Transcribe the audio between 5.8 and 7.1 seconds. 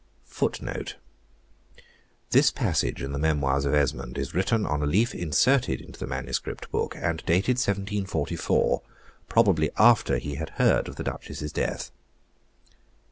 the MS. book,